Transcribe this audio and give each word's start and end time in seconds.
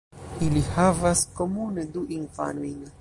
Ili 0.45 0.61
havas 0.77 1.21
komune 1.41 1.85
du 1.99 2.05
infanojn. 2.17 2.81